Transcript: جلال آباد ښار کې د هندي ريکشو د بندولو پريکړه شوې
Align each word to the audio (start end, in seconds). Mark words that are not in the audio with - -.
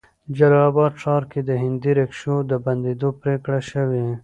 جلال 0.37 0.65
آباد 0.69 0.93
ښار 1.01 1.23
کې 1.31 1.41
د 1.49 1.51
هندي 1.63 1.91
ريکشو 1.97 2.35
د 2.49 2.51
بندولو 2.65 3.07
پريکړه 3.21 3.59
شوې 3.69 4.05